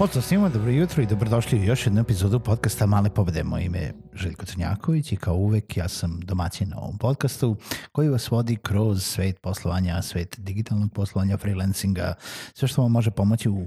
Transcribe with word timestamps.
Pozdrav 0.00 0.22
svima, 0.22 0.48
dobro 0.48 0.70
jutro 0.70 1.02
i 1.02 1.06
dobrodošli 1.06 1.60
u 1.60 1.64
još 1.64 1.86
jednu 1.86 2.00
epizodu 2.00 2.40
podcasta 2.40 2.86
Male 2.86 3.10
pobede. 3.10 3.44
Moje 3.44 3.64
ime 3.64 3.78
je 3.78 3.94
Željko 4.14 4.46
Crnjaković 4.46 5.12
i 5.12 5.16
kao 5.16 5.34
uvek 5.34 5.76
ja 5.76 5.88
sam 5.88 6.20
domaćin 6.20 6.68
na 6.68 6.78
ovom 6.78 6.98
podcastu 6.98 7.56
koji 7.92 8.08
vas 8.08 8.30
vodi 8.30 8.56
kroz 8.56 9.04
svet 9.04 9.40
poslovanja, 9.40 10.02
svet 10.02 10.36
digitalnog 10.38 10.92
poslovanja, 10.92 11.36
freelancinga, 11.36 12.14
sve 12.54 12.68
što 12.68 12.82
vam 12.82 12.92
može 12.92 13.10
pomoći 13.10 13.48
u 13.48 13.66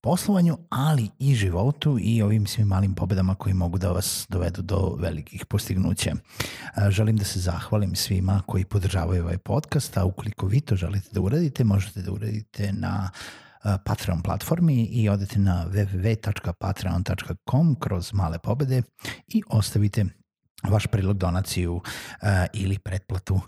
poslovanju, 0.00 0.58
ali 0.70 1.08
i 1.18 1.34
životu 1.34 1.98
i 2.00 2.22
ovim 2.22 2.46
svim 2.46 2.66
malim 2.66 2.94
pobedama 2.94 3.34
koji 3.34 3.54
mogu 3.54 3.78
da 3.78 3.92
vas 3.92 4.26
dovedu 4.28 4.62
do 4.62 4.96
velikih 4.98 5.46
postignuća. 5.46 6.12
Želim 6.88 7.16
da 7.16 7.24
se 7.24 7.40
zahvalim 7.40 7.94
svima 7.96 8.42
koji 8.46 8.64
podržavaju 8.64 9.22
ovaj 9.22 9.38
podcast, 9.38 9.96
a 9.96 10.04
ukoliko 10.04 10.46
vi 10.46 10.60
to 10.60 10.76
želite 10.76 11.08
da 11.12 11.20
uradite, 11.20 11.64
možete 11.64 12.02
da 12.02 12.12
uradite 12.12 12.72
na 12.72 13.10
Patreon 13.84 14.22
platformi 14.22 14.84
i 14.84 15.08
odete 15.08 15.38
na 15.38 15.66
www.patreon.com 15.66 17.76
kroz 17.80 18.12
male 18.12 18.38
pobede 18.38 18.82
i 19.28 19.42
ostavite 19.48 20.04
vaš 20.62 20.86
prilog 20.86 21.18
donaciju 21.18 21.80
ili 22.52 22.78
pretplatu 22.78 23.40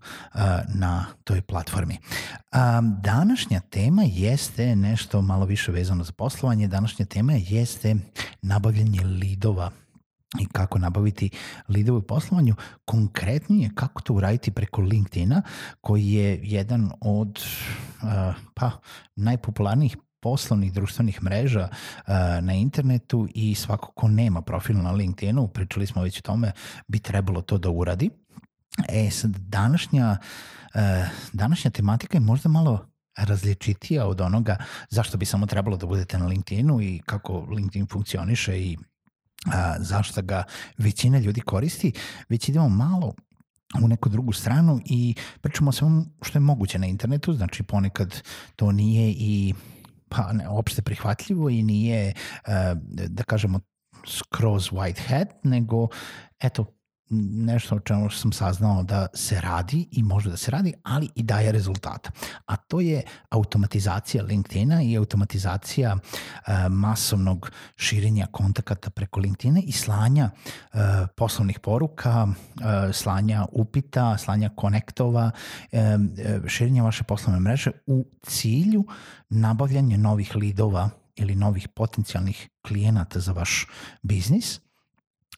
na 0.74 1.06
toj 1.24 1.42
platformi. 1.42 1.98
Um, 1.98 2.96
današnja 3.00 3.60
tema 3.60 4.02
jeste 4.06 4.76
nešto 4.76 5.22
malo 5.22 5.46
više 5.46 5.72
vezano 5.72 6.04
za 6.04 6.12
poslovanje. 6.12 6.68
Današnja 6.68 7.06
tema 7.06 7.32
jeste 7.32 7.96
nabavljanje 8.42 9.00
lidova 9.00 9.70
i 10.40 10.46
kako 10.46 10.78
nabaviti 10.78 11.30
lidove 11.68 11.98
u 11.98 12.02
poslovanju. 12.02 12.54
Konkretnije 12.84 13.70
kako 13.74 14.02
to 14.02 14.14
uraditi 14.14 14.50
preko 14.50 14.82
LinkedIna 14.82 15.42
koji 15.80 16.12
je 16.12 16.40
jedan 16.42 16.90
od 17.00 17.44
uh, 18.02 18.08
pa, 18.54 18.70
najpopularnijih 19.16 19.96
poslovnih 20.20 20.72
društvenih 20.72 21.22
mreža 21.22 21.68
uh, 21.70 22.14
na 22.40 22.52
internetu 22.54 23.28
i 23.34 23.54
svako 23.54 23.92
ko 23.92 24.08
nema 24.08 24.42
profil 24.42 24.76
na 24.76 24.92
LinkedInu, 24.92 25.48
pričali 25.48 25.86
smo 25.86 26.02
već 26.02 26.18
o 26.18 26.22
tome, 26.22 26.52
bi 26.88 26.98
trebalo 26.98 27.40
to 27.40 27.58
da 27.58 27.70
uradi. 27.70 28.10
E 28.88 29.10
sad, 29.10 29.30
današnja, 29.36 30.16
uh, 30.74 30.80
današnja 31.32 31.70
tematika 31.70 32.16
je 32.16 32.20
možda 32.20 32.48
malo 32.48 32.92
različitija 33.16 34.06
od 34.06 34.20
onoga 34.20 34.56
zašto 34.90 35.18
bi 35.18 35.24
samo 35.24 35.46
trebalo 35.46 35.76
da 35.76 35.86
budete 35.86 36.18
na 36.18 36.26
LinkedInu 36.26 36.80
i 36.80 37.00
kako 37.06 37.46
LinkedIn 37.50 37.86
funkcioniše 37.86 38.60
i 38.60 38.78
a, 39.46 39.76
zašto 39.78 40.22
ga 40.22 40.44
većina 40.78 41.18
ljudi 41.18 41.40
koristi, 41.40 41.92
već 42.28 42.48
idemo 42.48 42.68
malo 42.68 43.14
u 43.82 43.88
neku 43.88 44.08
drugu 44.08 44.32
stranu 44.32 44.80
i 44.84 45.14
pričamo 45.40 45.68
o 45.68 45.72
svemu 45.72 46.04
što 46.22 46.38
je 46.38 46.40
moguće 46.40 46.78
na 46.78 46.86
internetu, 46.86 47.32
znači 47.32 47.62
ponekad 47.62 48.22
to 48.56 48.72
nije 48.72 49.10
i 49.10 49.54
pa 50.08 50.32
ne, 50.32 50.48
opšte 50.48 50.82
prihvatljivo 50.82 51.50
i 51.50 51.62
nije, 51.62 52.12
uh, 52.46 52.52
da 53.08 53.22
kažemo, 53.22 53.60
skroz 54.06 54.70
white 54.70 55.08
hat, 55.08 55.28
nego 55.44 55.88
eto, 56.40 56.66
nešto 57.20 57.76
o 57.76 57.80
čemu 57.80 58.10
sam 58.10 58.32
saznao 58.32 58.82
da 58.82 59.06
se 59.14 59.40
radi 59.40 59.88
i 59.90 60.02
može 60.02 60.30
da 60.30 60.36
se 60.36 60.50
radi, 60.50 60.74
ali 60.82 61.08
i 61.14 61.22
daje 61.22 61.52
rezultata. 61.52 62.10
A 62.46 62.56
to 62.56 62.80
je 62.80 63.02
automatizacija 63.30 64.24
LinkedIna 64.24 64.82
i 64.82 64.96
automatizacija 64.96 65.94
uh, 65.94 66.52
masovnog 66.70 67.50
širenja 67.76 68.26
kontakata 68.32 68.90
preko 68.90 69.20
LinkedIna 69.20 69.60
i 69.64 69.72
slanja 69.72 70.30
uh, 70.30 70.80
poslovnih 71.16 71.58
poruka, 71.60 72.24
uh, 72.24 72.34
slanja 72.92 73.46
upita, 73.52 74.18
slanja 74.18 74.50
konektova, 74.56 75.30
uh, 75.72 75.78
širenja 76.48 76.82
vaše 76.82 77.04
poslovne 77.04 77.40
mreže 77.40 77.70
u 77.86 78.06
cilju 78.22 78.86
nabavljanja 79.28 79.96
novih 79.96 80.36
lidova 80.36 80.90
ili 81.16 81.34
novih 81.34 81.68
potencijalnih 81.68 82.48
klijenata 82.66 83.20
za 83.20 83.32
vaš 83.32 83.66
biznis. 84.02 84.60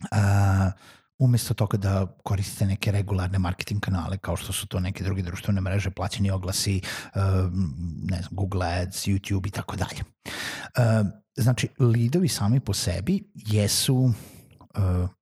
Uh, 0.01 0.73
umesto 1.19 1.55
toga 1.55 1.79
da 1.79 2.07
koristite 2.25 2.67
neke 2.67 2.93
regularne 2.93 3.39
marketing 3.39 3.81
kanale 3.81 4.19
kao 4.19 4.37
što 4.37 4.53
su 4.53 4.67
to 4.67 4.81
neke 4.81 5.05
druge 5.05 5.23
društvene 5.23 5.61
mreže, 5.61 5.91
plaćeni 5.91 6.31
oglasi, 6.31 6.81
uh, 7.15 7.23
ne 8.11 8.17
znam, 8.17 8.31
Google 8.31 8.67
Ads, 8.67 9.07
YouTube 9.07 9.49
i 9.49 9.51
tako 9.51 9.77
dalje. 9.77 10.01
Uh, 10.25 11.07
znači, 11.37 11.69
lidovi 11.79 12.29
sami 12.29 12.61
po 12.61 12.75
sebi 12.75 13.33
jesu 13.35 13.97
uh, 13.97 14.13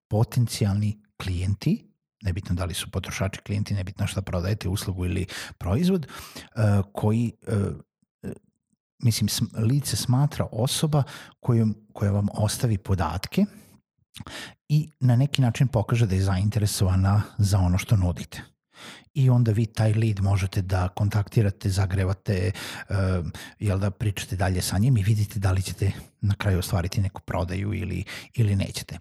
potencijalni 0.09 1.03
klijenti 1.17 1.93
nebitno 2.23 2.55
da 2.55 2.65
li 2.65 2.75
su 2.75 2.91
potrošači 2.91 3.41
klijenti, 3.41 3.75
nebitno 3.75 4.07
šta 4.07 4.23
prodajete 4.23 4.69
uslugu 4.69 5.05
ili 5.05 5.27
proizvod, 5.59 6.07
koji 6.93 7.33
mislim, 9.03 9.51
lice 9.57 9.97
smatra 9.97 10.47
osoba 10.53 11.03
kojom, 11.41 11.77
koja 11.93 12.13
vam 12.13 12.27
ostavi 12.35 12.79
podatke 12.79 13.45
i 14.69 14.91
na 15.01 15.17
neki 15.17 15.43
način 15.43 15.69
pokaže 15.69 16.07
da 16.07 16.15
je 16.15 16.23
zainteresovana 16.23 17.23
za 17.39 17.59
ono 17.59 17.79
što 17.79 17.97
nudite. 17.97 18.43
I 19.15 19.31
onda 19.31 19.53
vi 19.53 19.67
taj 19.67 19.93
lead 19.93 20.21
možete 20.21 20.63
da 20.63 20.89
kontaktirate, 20.89 21.71
zagrevate, 21.71 22.53
uh, 22.89 22.97
jel 23.59 23.79
da 23.79 23.91
pričate 23.91 24.37
dalje 24.37 24.63
sa 24.63 24.79
njim 24.79 24.97
i 24.97 25.03
vidite 25.03 25.39
da 25.39 25.53
li 25.53 25.63
ćete 25.63 25.93
na 26.21 26.35
kraju 26.35 26.59
ostvariti 26.59 27.01
neku 27.01 27.21
prodaju 27.21 27.75
ili, 27.75 28.05
ili 28.35 28.57
nećete. 28.57 28.99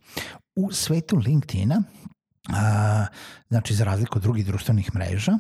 U 0.56 0.72
svetu 0.72 1.18
LinkedIna, 1.18 1.84
uh, 2.50 2.56
znači 3.50 3.76
za 3.76 3.84
razliku 3.84 4.18
od 4.18 4.24
drugih 4.24 4.46
društvenih 4.46 4.96
mreža, 4.96 5.38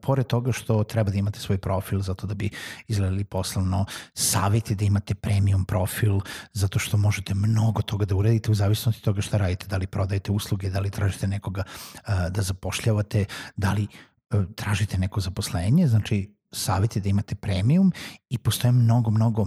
pored 0.00 0.26
toga 0.26 0.52
što 0.52 0.84
treba 0.84 1.10
da 1.10 1.18
imate 1.18 1.40
svoj 1.40 1.58
profil 1.58 2.00
zato 2.00 2.26
da 2.26 2.34
bi 2.34 2.50
izgledali 2.88 3.24
poslovno, 3.24 3.84
savjeti 4.14 4.74
da 4.74 4.84
imate 4.84 5.14
premium 5.14 5.64
profil 5.64 6.20
zato 6.52 6.78
što 6.78 6.96
možete 6.96 7.34
mnogo 7.34 7.82
toga 7.82 8.04
da 8.04 8.16
uradite 8.16 8.50
u 8.50 8.54
zavisnosti 8.54 9.02
toga 9.02 9.20
šta 9.20 9.36
radite, 9.36 9.66
da 9.66 9.76
li 9.76 9.86
prodajete 9.86 10.32
usluge, 10.32 10.70
da 10.70 10.80
li 10.80 10.90
tražite 10.90 11.26
nekoga 11.26 11.62
uh, 11.66 12.28
da 12.30 12.42
zapošljavate, 12.42 13.24
da 13.56 13.72
li 13.72 13.86
uh, 14.30 14.44
tražite 14.54 14.98
neko 14.98 15.20
zaposlenje, 15.20 15.88
znači 15.88 16.36
savjeti 16.52 17.00
da 17.00 17.08
imate 17.08 17.34
premium 17.34 17.92
i 18.30 18.38
postoje 18.38 18.72
mnogo, 18.72 19.10
mnogo 19.10 19.46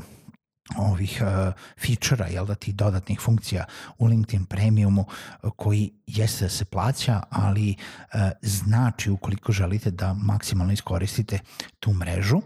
ovih 0.78 1.22
uh, 1.22 1.54
feature-a, 1.86 2.28
jel 2.28 2.46
da, 2.46 2.56
tih 2.56 2.76
dodatnih 2.76 3.20
funkcija 3.20 3.66
u 3.98 4.08
LinkedIn 4.08 4.46
Premiumu 4.46 5.06
koji 5.56 5.92
jeste 6.08 6.46
da 6.46 6.50
se 6.50 6.66
plaća, 6.66 7.22
ali 7.30 7.76
uh, 8.14 8.20
znači 8.42 9.10
ukoliko 9.10 9.52
želite 9.52 9.92
da 9.92 10.14
maksimalno 10.14 10.74
iskoristite 10.74 11.40
tu 11.80 11.94
mrežu. 11.94 12.42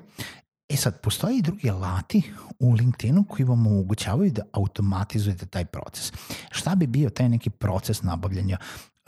E 0.70 0.76
sad, 0.78 1.02
postoje 1.02 1.38
i 1.38 1.42
drugi 1.42 1.70
alati 1.70 2.34
u 2.60 2.74
LinkedInu 2.74 3.24
koji 3.24 3.46
vam 3.46 3.68
omogućavaju 3.68 4.32
da 4.32 4.42
automatizujete 4.54 5.46
taj 5.46 5.66
proces. 5.66 6.14
Šta 6.52 6.76
bi 6.76 6.88
bio 6.88 7.10
taj 7.10 7.30
neki 7.30 7.50
proces 7.50 8.04
nabavljanja 8.04 8.58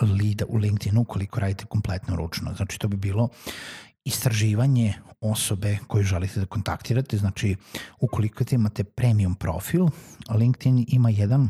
lida 0.01 0.45
u 0.47 0.57
LinkedInu 0.57 1.01
ukoliko 1.01 1.39
radite 1.39 1.65
kompletno 1.65 2.15
ručno? 2.15 2.53
Znači, 2.53 2.79
to 2.79 2.87
bi 2.87 2.97
bilo 2.97 3.29
istraživanje 4.05 4.93
osobe 5.21 5.77
koju 5.87 6.03
želite 6.03 6.39
da 6.39 6.45
kontaktirate, 6.45 7.17
znači 7.17 7.55
ukoliko 7.99 8.43
imate 8.51 8.83
premium 8.83 9.35
profil, 9.35 9.87
LinkedIn 10.29 10.85
ima 10.87 11.09
jedan 11.09 11.49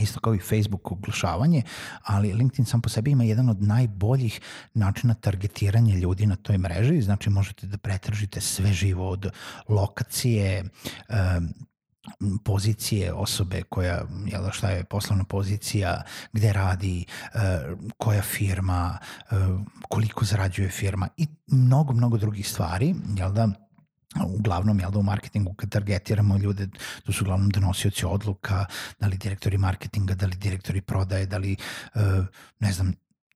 isto 0.00 0.20
kao 0.20 0.34
i 0.34 0.38
Facebook 0.38 0.92
oglašavanje, 0.92 1.62
ali 2.02 2.32
LinkedIn 2.32 2.64
sam 2.64 2.80
po 2.80 2.88
sebi 2.88 3.10
ima 3.10 3.24
jedan 3.24 3.48
od 3.48 3.62
najboljih 3.62 4.40
načina 4.74 5.14
targetiranja 5.14 5.94
ljudi 5.94 6.26
na 6.26 6.36
toj 6.36 6.58
mreži, 6.58 7.02
znači 7.02 7.30
možete 7.30 7.66
da 7.66 7.78
pretražite 7.78 8.40
sve 8.40 8.72
živo 8.72 9.10
od 9.10 9.30
lokacije, 9.68 10.64
pozicije 12.44 13.12
osobe 13.12 13.62
koja, 13.62 14.02
jel, 14.26 14.50
šta 14.50 14.70
je 14.70 14.84
poslovna 14.84 15.24
pozicija, 15.24 16.02
gde 16.32 16.52
radi, 16.52 17.04
uh, 17.34 17.40
koja 17.98 18.22
firma, 18.22 18.98
uh, 19.30 19.60
koliko 19.88 20.24
zarađuje 20.24 20.68
firma 20.68 21.08
i 21.16 21.26
mnogo, 21.46 21.92
mnogo 21.92 22.18
drugih 22.18 22.48
stvari, 22.48 22.94
jel 23.16 23.32
da, 23.32 23.48
uglavnom 24.26 24.80
jel 24.80 24.90
da 24.90 24.98
u 24.98 25.02
marketingu 25.02 25.54
kad 25.54 25.70
targetiramo 25.70 26.36
ljude, 26.36 26.68
to 27.04 27.12
su 27.12 27.24
uglavnom 27.24 27.50
donosioci 27.50 28.06
odluka, 28.06 28.66
da 29.00 29.06
li 29.06 29.16
direktori 29.16 29.58
marketinga, 29.58 30.14
da 30.14 30.26
li 30.26 30.36
direktori 30.36 30.80
prodaje, 30.80 31.26
da 31.26 31.38
li 31.38 31.56
uh, 31.94 32.02
ne 32.60 32.72
znam, 32.72 32.92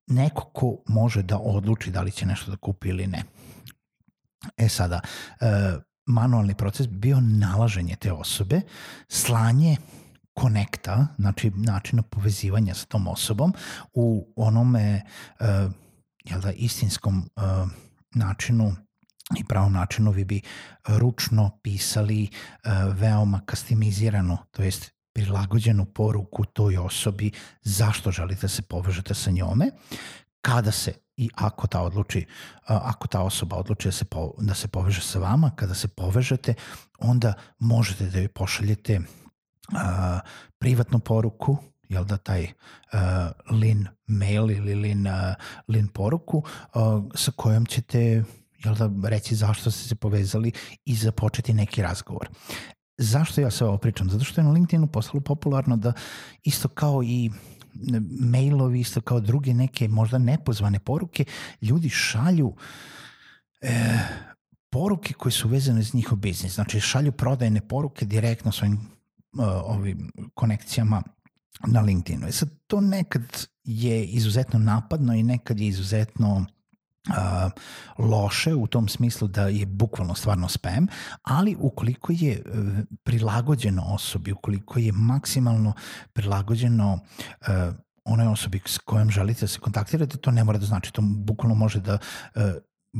neko 0.06 0.44
ko 0.44 0.82
može 0.86 1.22
da 1.22 1.38
odluči 1.38 1.90
da 1.90 2.02
li 2.02 2.10
će 2.10 2.26
nešto 2.26 2.50
da 2.50 2.56
kupi 2.56 2.88
ili 2.88 3.06
ne. 3.06 3.22
E 4.56 4.68
sada, 4.68 5.00
manualni 6.10 6.54
proces 6.54 6.86
bio 6.86 7.20
nalaženje 7.20 7.96
te 7.96 8.12
osobe, 8.12 8.60
slanje 9.08 9.76
konekta, 10.34 11.06
znači 11.18 11.50
načina 11.54 12.02
povezivanja 12.02 12.74
sa 12.74 12.86
tom 12.86 13.08
osobom 13.08 13.54
u 13.92 14.32
onome 14.36 15.02
uh, 15.40 15.46
jel 16.24 16.40
da, 16.40 16.52
istinskom 16.52 17.18
uh, 17.36 17.68
načinu 18.14 18.76
i 19.38 19.44
pravom 19.44 19.72
načinu 19.72 20.10
vi 20.10 20.24
bi 20.24 20.40
ručno 20.86 21.50
pisali 21.62 22.28
uh, 22.28 22.70
veoma 22.94 23.40
kastimizirano, 23.46 24.38
to 24.50 24.62
jest 24.62 24.90
prilagođenu 25.12 25.84
poruku 25.84 26.44
toj 26.44 26.76
osobi 26.76 27.32
zašto 27.62 28.10
želite 28.10 28.40
da 28.40 28.48
se 28.48 28.62
povežete 28.62 29.14
sa 29.14 29.30
njome, 29.30 29.70
kada 30.40 30.72
se 30.72 30.92
i 31.20 31.28
ako 31.34 31.66
ta 31.66 31.82
odluči, 31.82 32.26
ako 32.66 33.08
ta 33.08 33.20
osoba 33.22 33.56
odluči 33.56 33.88
da 33.88 33.92
se, 33.92 34.04
po, 34.04 34.32
da 34.38 34.54
se 34.54 34.68
poveže 34.68 35.00
sa 35.00 35.18
vama, 35.18 35.50
kada 35.56 35.74
se 35.74 35.88
povežete, 35.88 36.54
onda 36.98 37.32
možete 37.58 38.06
da 38.06 38.18
joj 38.18 38.28
pošaljete 38.28 39.00
a, 39.76 40.20
privatnu 40.58 40.98
poruku, 40.98 41.56
jel 41.88 42.04
da 42.04 42.16
taj 42.16 42.44
uh, 42.44 43.00
lin 43.50 43.86
mail 44.06 44.50
ili 44.50 44.74
lin, 44.74 45.06
uh, 45.06 45.34
lin 45.68 45.88
poruku 45.88 46.38
uh, 46.38 47.04
sa 47.14 47.32
kojom 47.36 47.66
ćete 47.66 48.24
jel 48.64 48.74
da 48.74 49.08
reći 49.08 49.34
zašto 49.34 49.70
ste 49.70 49.88
se 49.88 49.94
povezali 49.94 50.52
i 50.84 50.94
započeti 50.94 51.52
neki 51.54 51.82
razgovor. 51.82 52.28
Zašto 52.98 53.40
ja 53.40 53.50
sve 53.50 53.66
ovo 53.66 53.78
pričam? 53.78 54.10
Zato 54.10 54.24
što 54.24 54.40
je 54.40 54.44
na 54.44 54.50
LinkedInu 54.50 54.86
postalo 54.86 55.20
popularno 55.20 55.76
da 55.76 55.92
isto 56.42 56.68
kao 56.68 57.02
i 57.02 57.30
mailovi, 58.20 58.80
isto 58.80 59.00
kao 59.00 59.20
druge 59.20 59.54
neke 59.54 59.88
možda 59.88 60.18
nepozvane 60.18 60.78
poruke, 60.78 61.24
ljudi 61.62 61.88
šalju 61.88 62.54
e, 63.60 63.98
poruke 64.70 65.14
koje 65.14 65.32
su 65.32 65.48
vezane 65.48 65.82
za 65.82 65.90
njihov 65.94 66.18
biznis. 66.18 66.54
Znači 66.54 66.80
šalju 66.80 67.12
prodajne 67.12 67.60
poruke 67.60 68.06
direktno 68.06 68.52
svojim 68.52 68.74
uh, 68.74 69.44
ovim 69.64 70.12
konekcijama 70.34 71.02
na 71.66 71.80
LinkedInu. 71.80 72.26
E 72.26 72.32
sad, 72.32 72.48
to 72.66 72.80
nekad 72.80 73.46
je 73.64 74.04
izuzetno 74.04 74.58
napadno 74.58 75.14
i 75.14 75.22
nekad 75.22 75.60
je 75.60 75.66
izuzetno 75.66 76.46
loše 77.98 78.54
u 78.54 78.66
tom 78.66 78.88
smislu 78.88 79.28
da 79.28 79.48
je 79.48 79.66
bukvalno 79.66 80.14
stvarno 80.14 80.48
spam, 80.48 80.86
ali 81.22 81.56
ukoliko 81.58 82.12
je 82.16 82.42
uh, 82.46 82.78
prilagođeno 83.02 83.82
osobi, 83.82 84.32
ukoliko 84.32 84.78
je 84.78 84.92
maksimalno 84.92 85.72
prilagođeno 86.12 86.92
uh, 87.40 87.74
onoj 88.04 88.26
osobi 88.26 88.60
s 88.66 88.78
kojom 88.78 89.10
želite 89.10 89.40
da 89.40 89.46
se 89.48 89.60
kontaktirate, 89.60 90.16
to 90.16 90.30
ne 90.30 90.44
mora 90.44 90.58
da 90.58 90.66
znači, 90.66 90.92
to 90.92 91.02
bukvalno 91.02 91.54
može 91.54 91.80
da 91.80 91.98
uh, 92.34 92.42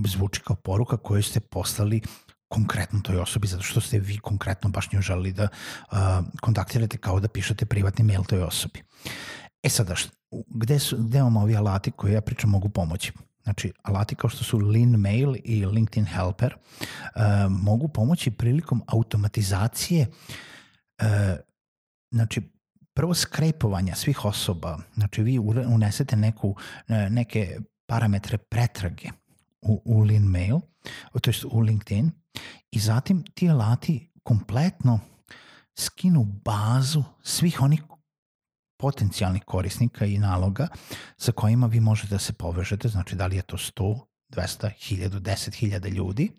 zvuči 0.07 0.41
kao 0.41 0.57
poruka 0.57 0.97
koju 0.97 1.23
ste 1.23 1.41
poslali 1.41 2.01
konkretno 2.49 3.01
toj 3.01 3.19
osobi, 3.19 3.47
zato 3.47 3.63
što 3.63 3.81
ste 3.81 3.99
vi 3.99 4.19
konkretno 4.19 4.71
baš 4.71 4.93
nju 4.93 5.01
želeli 5.01 5.33
da 5.33 5.49
kontaktirate 6.41 6.99
kao 6.99 7.21
da 7.21 7.29
pišete 7.29 7.67
privatni 7.67 8.05
mail 8.05 8.25
toj 8.25 8.43
osobi. 8.43 8.83
E 9.63 9.69
sada, 9.69 9.95
gde, 10.49 10.79
su, 10.79 10.97
gde 10.99 11.19
imamo 11.19 11.41
ovi 11.41 11.57
alati 11.57 11.91
koje 11.91 12.13
ja 12.13 12.21
pričam 12.21 12.51
mogu 12.51 12.69
pomoći? 12.69 13.13
Znači, 13.43 13.73
alati 13.83 14.15
kao 14.15 14.31
što 14.31 14.45
su 14.45 14.59
Lean 14.59 14.91
Mail 14.91 15.35
i 15.45 15.67
LinkedIn 15.67 16.05
Helper 16.05 16.55
uh, 16.55 17.23
mogu 17.51 17.89
pomoći 17.89 18.31
prilikom 18.31 18.83
automatizacije 18.87 20.07
uh, 21.03 21.07
znači, 22.11 22.43
prvo 22.95 23.15
skrepovanja 23.15 23.95
svih 23.95 24.25
osoba, 24.25 24.79
znači 24.95 25.23
vi 25.23 25.39
unesete 25.67 26.17
neku, 26.17 26.57
neke 27.11 27.59
parametre 27.87 28.39
pretrage 28.39 29.09
u, 29.63 29.83
u 29.85 30.03
Lean 30.03 30.23
Mail, 30.23 30.61
to 31.23 31.31
u 31.51 31.61
LinkedIn, 31.61 32.11
i 32.71 32.79
zatim 32.79 33.25
ti 33.35 33.51
alati 33.51 34.13
kompletno 34.23 35.01
skinu 35.79 36.25
bazu 36.25 37.05
svih 37.23 37.63
onih 37.63 37.83
potencijalnih 38.81 39.43
korisnika 39.45 40.05
i 40.05 40.19
naloga 40.19 40.69
sa 41.17 41.33
kojima 41.33 41.67
vi 41.67 41.81
možete 41.81 42.09
da 42.09 42.19
se 42.19 42.33
povežete, 42.33 42.89
znači 42.89 43.17
da 43.17 43.27
li 43.27 43.37
je 43.37 43.43
to 43.43 43.57
100, 43.57 43.99
200, 44.31 44.71
1000, 44.81 45.09
10.000 45.09 45.89
ljudi 45.89 46.31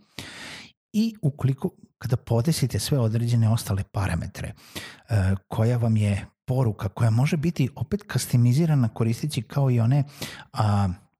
i 0.93 1.15
ukoliko 1.21 1.69
kada 1.97 2.17
podesite 2.17 2.79
sve 2.79 2.99
određene 2.99 3.49
ostale 3.49 3.83
parametre 3.83 4.53
uh, 4.53 5.15
koja 5.47 5.77
vam 5.77 5.97
je 5.97 6.25
poruka 6.45 6.89
koja 6.89 7.09
može 7.09 7.38
biti 7.38 7.69
opet 7.75 8.03
kastimizirana 8.07 8.87
koristeći 8.87 9.41
kao 9.41 9.71
i 9.71 9.79
one 9.79 10.03
E, 10.53 11.10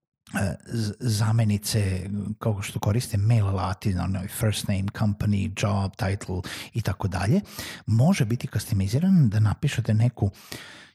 zamenice 1.00 2.10
kao 2.40 2.62
što 2.62 2.80
koriste 2.80 3.18
mail 3.18 3.48
alati, 3.48 3.96
onaj 3.96 4.28
first 4.28 4.68
name, 4.68 4.84
company, 4.84 5.52
job, 5.64 5.92
title 5.96 6.42
i 6.74 6.82
tako 6.82 7.08
dalje, 7.08 7.42
može 7.86 8.26
biti 8.26 8.48
customiziran 8.48 9.30
da 9.30 9.40
napišete 9.40 9.94
neku 9.94 10.32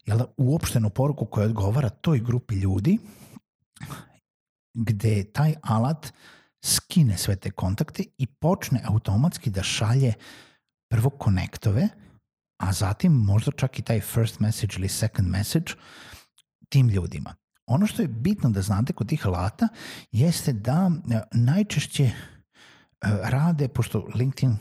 jel, 0.07 0.21
uopštenu 0.37 0.91
poruku 0.91 1.27
koja 1.27 1.47
odgovara 1.47 1.89
toj 1.89 2.21
grupi 2.21 2.55
ljudi 2.55 2.99
gde 4.75 5.25
taj 5.33 5.55
alat 5.63 6.13
skine 6.65 7.19
sve 7.19 7.37
te 7.37 7.51
kontakte 7.51 8.05
i 8.19 8.27
počne 8.27 8.81
automatski 8.85 9.51
da 9.51 9.63
šalje 9.63 10.13
prvo 10.91 11.11
konektove, 11.11 11.89
a 12.59 12.73
zatim 12.73 13.13
možda 13.13 13.53
čak 13.53 13.79
i 13.79 13.83
taj 13.83 14.01
first 14.01 14.41
message 14.41 14.75
ili 14.79 14.89
second 14.89 15.29
message 15.29 15.73
tim 16.69 16.89
ljudima. 16.89 17.35
Ono 17.67 17.87
što 17.87 18.03
je 18.03 18.09
bitno 18.09 18.51
da 18.51 18.63
znate 18.63 18.93
kod 18.93 19.09
tih 19.09 19.27
alata 19.27 19.69
jeste 20.13 20.53
da 20.53 20.91
e, 21.11 21.21
najčešće 21.33 22.05
e, 22.05 22.13
rade, 23.23 23.69
pošto 23.69 24.09
LinkedIn 24.15 24.57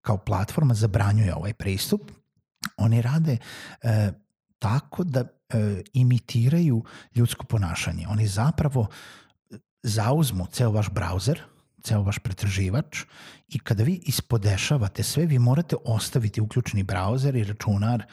kao 0.00 0.16
platforma 0.16 0.74
zabranjuje 0.74 1.34
ovaj 1.34 1.54
pristup, 1.54 2.10
oni 2.76 3.02
rade 3.02 3.36
e, 3.82 4.12
tako 4.58 5.04
da 5.04 5.20
e, 5.20 5.82
imitiraju 5.92 6.84
ljudsko 7.14 7.44
ponašanje. 7.44 8.06
Oni 8.08 8.26
zapravo 8.26 8.86
e, 9.50 9.56
zauzmu 9.82 10.46
ceo 10.46 10.70
vaš 10.70 10.90
brauzer, 10.90 11.42
ceo 11.82 12.02
vaš 12.02 12.18
pretraživač 12.18 13.04
i 13.48 13.58
kada 13.58 13.84
vi 13.84 14.00
ispodešavate 14.06 15.02
sve, 15.02 15.26
vi 15.26 15.38
morate 15.38 15.76
ostaviti 15.84 16.40
uključeni 16.40 16.82
brauzer 16.82 17.36
i 17.36 17.44
računar 17.44 18.04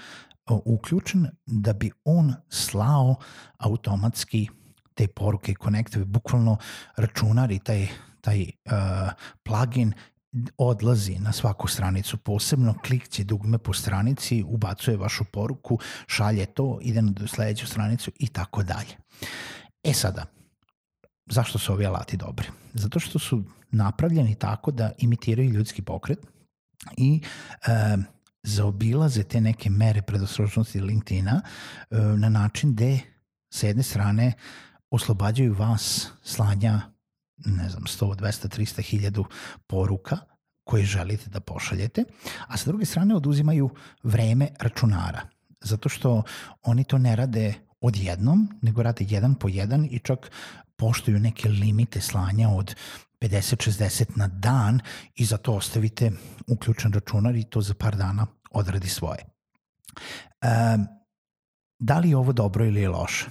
uključen 0.50 1.27
da 1.46 1.74
bi 1.74 1.92
on 2.06 2.34
slao 2.50 3.16
automatski 3.58 4.48
te 4.94 5.08
poruke 5.08 5.51
i 5.51 5.56
konektove, 5.56 6.06
bukvalno 6.06 6.58
računar 6.96 7.51
i 7.51 7.60
taj, 7.60 7.88
taj 8.22 8.42
uh, 8.42 9.12
plugin 9.44 9.94
odlazi 10.58 11.20
na 11.20 11.32
svaku 11.32 11.68
stranicu 11.68 12.18
posebno, 12.18 12.75
klikće 12.86 13.24
dugme 13.24 13.58
po 13.58 13.74
stranici, 13.74 14.44
ubacuje 14.48 14.98
vašu 14.98 15.24
poruku, 15.24 15.80
šalje 16.08 16.46
to, 16.46 16.80
ide 16.82 17.01
na 17.01 17.27
sledeću 17.27 17.68
stranicu 17.68 18.12
i 18.20 18.27
tako 18.27 18.63
dalje. 18.63 18.98
E 19.84 19.94
sada, 19.94 20.25
zašto 21.30 21.60
su 21.60 21.74
ovi 21.74 21.86
alati 21.86 22.18
dobri? 22.18 22.48
Zato 22.74 23.00
što 23.00 23.20
su 23.20 23.44
napravljeni 23.72 24.36
tako 24.36 24.72
da 24.72 24.92
imitiraju 24.98 25.50
ljudski 25.50 25.82
pokret 25.82 26.20
i 26.98 27.22
uh, 27.68 28.04
zaobilaze 28.48 29.24
te 29.24 29.42
neke 29.42 29.70
mere 29.70 30.01
predostrožnosti 30.01 30.82
LinkedIna 30.82 31.42
e, 31.42 31.98
na 31.98 32.30
način 32.30 32.74
gde 32.74 33.00
sa 33.50 33.68
jedne 33.68 33.84
strane 33.84 34.34
oslobađaju 34.89 35.54
vas 35.54 36.08
slanja 36.24 36.82
ne 37.46 37.70
znam, 37.70 37.84
100, 37.84 38.16
200, 38.16 38.48
300 38.48 39.12
1000 39.12 39.24
poruka 39.68 40.18
koje 40.63 40.86
želite 40.86 41.30
da 41.30 41.39
pošaljete, 41.39 42.04
a 42.48 42.58
sa 42.58 42.70
druge 42.70 42.86
strane 42.86 43.16
oduzimaju 43.16 43.70
vreme 44.04 44.50
računara. 44.60 45.22
Zato 45.62 45.89
što 45.89 46.24
oni 46.63 46.84
to 46.84 46.98
ne 46.98 47.16
rade 47.16 47.54
odjednom, 47.82 48.60
nego 48.62 48.84
rade 48.84 49.06
jedan 49.10 49.36
po 49.36 49.50
jedan 49.50 49.86
i 49.92 50.00
čak 50.00 50.32
poštuju 50.75 51.20
neke 51.20 51.50
limite 51.50 52.01
slanja 52.01 52.50
od 52.50 52.75
50-60 53.22 54.06
na 54.16 54.27
dan 54.27 54.80
i 55.16 55.25
za 55.25 55.38
to 55.38 55.54
ostavite 55.54 56.12
uključen 56.48 56.94
računar 56.94 57.36
i 57.36 57.44
to 57.44 57.62
za 57.62 57.74
par 57.74 57.96
dana 57.96 58.27
odradi 58.51 58.88
svoje. 58.88 59.20
E, 60.42 60.77
da 61.80 62.00
li 62.00 62.10
je 62.10 62.18
ovo 62.18 62.34
dobro 62.34 62.66
ili 62.66 62.82
je 62.82 62.89
loše? 62.89 63.25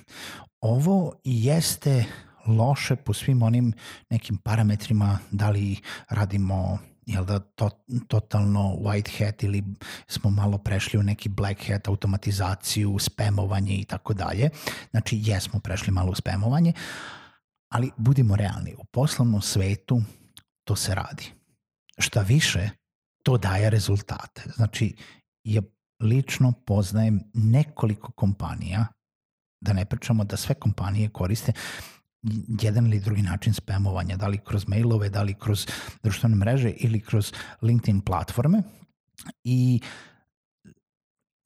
Ovo 0.61 1.13
jeste 1.25 2.05
loše 2.47 2.97
po 2.97 3.13
svim 3.13 3.43
onim 3.43 3.73
nekim 4.11 4.37
parametrima, 4.37 5.19
da 5.31 5.51
li 5.51 5.81
radimo 6.09 6.79
jel 7.07 7.25
da 7.25 7.39
to, 7.39 7.71
totalno 8.09 8.61
white 8.61 9.19
hat 9.19 9.43
ili 9.43 9.65
smo 10.09 10.31
malo 10.31 10.59
prešli 10.59 10.99
u 10.99 11.03
neki 11.03 11.29
black 11.29 11.69
hat 11.69 11.89
automatizaciju, 11.89 12.99
spamovanje 12.99 13.75
i 13.75 13.85
tako 13.85 14.15
dalje. 14.15 14.51
Znači 14.91 15.21
jesmo 15.25 15.61
prešli 15.61 15.93
malo 15.93 16.11
u 16.11 16.15
spamovanje, 16.15 16.73
ali 17.69 17.91
budimo 17.97 18.37
realni, 18.37 18.75
u 18.79 18.85
poslovnom 18.85 19.43
svetu 19.43 20.03
to 20.65 20.77
se 20.77 20.95
radi. 20.95 21.33
šta 21.99 22.21
više, 22.21 22.71
to 23.27 23.39
daje 23.39 23.71
rezultate. 23.71 24.43
Znači, 24.57 24.95
ja 25.45 25.63
lično 26.01 26.53
poznajem 26.53 27.21
nekoliko 27.35 28.13
kompanija, 28.13 28.87
da 29.61 29.73
ne 29.73 29.85
pričamo 29.85 30.25
da 30.25 30.37
sve 30.37 30.55
kompanije 30.55 31.09
koriste 31.09 31.53
jedan 32.61 32.87
ili 32.87 33.01
drugi 33.01 33.23
način 33.23 33.55
spamovanja, 33.55 34.17
da 34.17 34.29
li 34.29 34.39
kroz 34.39 34.69
mailove, 34.69 35.09
da 35.09 35.23
li 35.23 35.35
kroz 35.35 35.67
društvene 36.03 36.37
mreže 36.37 36.71
ili 36.71 37.01
kroz 37.01 37.33
LinkedIn 37.63 38.01
platforme 38.01 38.63
i 39.45 39.81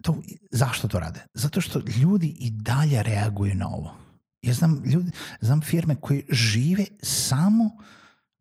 to, 0.03 0.17
zašto 0.51 0.89
to 0.89 1.01
rade? 1.01 1.25
Zato 1.35 1.61
što 1.61 1.81
ljudi 2.03 2.37
i 2.39 2.51
dalje 2.51 3.03
reaguju 3.03 3.55
na 3.55 3.69
ovo. 3.69 3.97
Ja 4.43 4.55
znam, 4.55 4.83
ljudi, 4.85 5.11
znam 5.41 5.61
firme 5.61 5.97
koje 6.01 6.25
žive 6.31 6.85
samo 7.03 7.71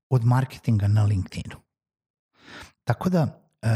od 0.10 0.25
marketinga 0.25 0.88
na 0.88 1.03
LinkedInu. 1.03 1.68
Tako 2.89 3.10
da, 3.10 3.24
uh, 3.62 3.69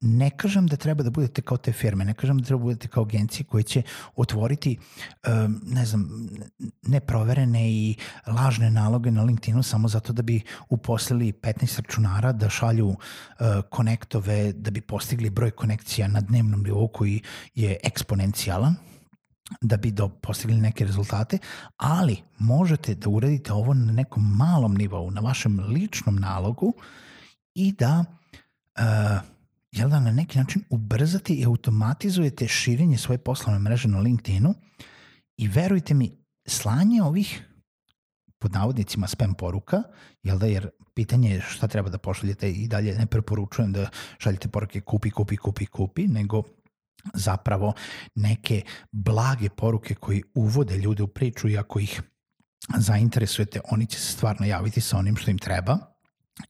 ne 0.00 0.30
kažem 0.30 0.66
da 0.66 0.76
treba 0.76 1.02
da 1.02 1.10
budete 1.10 1.42
kao 1.42 1.56
te 1.56 1.72
firme, 1.72 2.04
ne 2.04 2.14
kažem 2.14 2.38
da 2.38 2.44
treba 2.44 2.58
da 2.58 2.64
budete 2.64 2.88
kao 2.88 3.02
agencije 3.02 3.46
koje 3.46 3.62
će 3.62 3.82
otvoriti, 4.16 4.74
um, 5.28 5.60
ne 5.64 5.84
znam, 5.86 6.28
neproverene 6.82 7.70
i 7.70 7.96
lažne 8.26 8.70
naloge 8.70 9.10
na 9.10 9.22
LinkedInu 9.22 9.62
samo 9.62 9.88
zato 9.88 10.12
da 10.12 10.22
bi 10.22 10.42
uposlili 10.68 11.32
15 11.32 11.80
računara 11.80 12.32
da 12.32 12.50
šalju 12.50 12.88
uh, 12.88 12.96
konektove, 13.70 14.52
da 14.52 14.70
bi 14.70 14.80
postigli 14.80 15.30
broj 15.30 15.50
konekcija 15.50 16.08
na 16.08 16.20
dnevnom 16.20 16.62
nivou 16.62 16.88
koji 16.88 17.22
je 17.54 17.76
eksponencijalan 17.82 18.74
da 19.60 19.76
bi 19.76 19.90
do, 19.90 20.08
postigli 20.08 20.56
neke 20.56 20.84
rezultate, 20.84 21.38
ali 21.76 22.22
možete 22.38 22.94
da 22.94 23.08
uradite 23.08 23.52
ovo 23.52 23.74
na 23.74 23.92
nekom 23.92 24.36
malom 24.36 24.74
nivou, 24.74 25.10
na 25.10 25.20
vašem 25.20 25.60
ličnom 25.60 26.16
nalogu 26.16 26.74
i 27.54 27.72
da 27.72 28.04
uh, 28.80 29.20
jel 29.72 29.88
da 29.88 30.00
na 30.00 30.12
neki 30.12 30.38
način 30.38 30.64
ubrzati 30.70 31.34
i 31.34 31.44
automatizujete 31.44 32.48
širenje 32.48 32.98
svoje 32.98 33.18
poslovne 33.18 33.58
mreže 33.58 33.88
na 33.88 34.00
LinkedInu? 34.00 34.54
I 35.36 35.48
verujte 35.48 35.94
mi, 35.94 36.12
slanje 36.46 37.02
ovih 37.02 37.46
pod 38.38 38.52
navodnicima 38.52 39.06
spam 39.06 39.34
poruka, 39.34 39.82
jel 40.22 40.38
da, 40.38 40.46
jer 40.46 40.70
pitanje 40.94 41.30
je 41.30 41.40
šta 41.40 41.68
treba 41.68 41.88
da 41.88 41.98
pošaljete 41.98 42.52
i 42.52 42.68
dalje 42.68 42.94
ne 42.98 43.06
preporučujem 43.06 43.72
da 43.72 43.88
šaljete 44.18 44.48
poruke 44.48 44.80
kupi, 44.80 45.10
kupi, 45.10 45.36
kupi, 45.36 45.66
kupi, 45.66 46.06
nego 46.08 46.42
zapravo 47.14 47.72
neke 48.14 48.62
blage 48.92 49.48
poruke 49.48 49.94
koji 49.94 50.22
uvode 50.34 50.76
ljude 50.76 51.02
u 51.02 51.06
priču 51.06 51.48
i 51.48 51.58
ako 51.58 51.80
ih 51.80 52.02
zainteresujete, 52.78 53.60
oni 53.70 53.86
će 53.86 53.98
se 53.98 54.12
stvarno 54.12 54.46
javiti 54.46 54.80
sa 54.80 54.98
onim 54.98 55.16
što 55.16 55.30
im 55.30 55.38
treba 55.38 55.89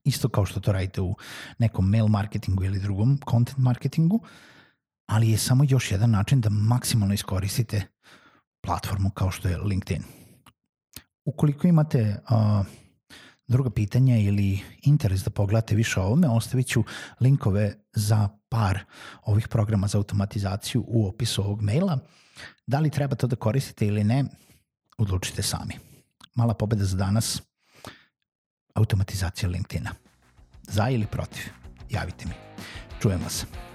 isto 0.04 0.28
kao 0.28 0.46
što 0.46 0.60
to 0.60 0.72
radite 0.72 1.00
u 1.00 1.16
nekom 1.58 1.90
mail 1.90 2.06
marketingu 2.06 2.64
ili 2.64 2.80
drugom 2.80 3.18
content 3.30 3.58
marketingu, 3.58 4.20
ali 5.06 5.30
je 5.30 5.38
samo 5.38 5.64
još 5.68 5.90
jedan 5.92 6.10
način 6.10 6.40
da 6.40 6.50
maksimalno 6.50 7.14
iskoristite 7.14 7.82
platformu 8.60 9.10
kao 9.10 9.30
što 9.30 9.48
je 9.48 9.58
LinkedIn. 9.58 10.02
Ukoliko 11.24 11.66
imate 11.66 12.20
uh, 12.30 12.66
druga 13.46 13.70
pitanja 13.70 14.16
ili 14.16 14.60
interes 14.82 15.24
da 15.24 15.30
pogledate 15.30 15.74
više 15.74 16.00
o 16.00 16.04
ovome, 16.04 16.28
ostavit 16.28 16.66
ću 16.66 16.84
linkove 17.20 17.74
za 17.92 18.28
par 18.48 18.84
ovih 19.22 19.48
programa 19.48 19.86
za 19.86 19.98
automatizaciju 19.98 20.84
u 20.86 21.08
opisu 21.08 21.42
ovog 21.42 21.62
maila. 21.62 21.98
Da 22.66 22.80
li 22.80 22.90
treba 22.90 23.16
to 23.16 23.26
da 23.26 23.36
koristite 23.36 23.86
ili 23.86 24.04
ne, 24.04 24.24
odlučite 24.98 25.42
sami. 25.42 25.74
Mala 26.34 26.54
pobeda 26.54 26.84
za 26.84 26.96
danas– 26.96 27.42
automatizacija 28.74 29.48
LinkedIna. 29.48 29.90
Za 30.62 30.88
ili 30.88 31.06
protiv? 31.06 31.42
Javite 31.90 32.26
mi. 32.26 32.34
Čujemo 33.02 33.28
se. 33.28 33.69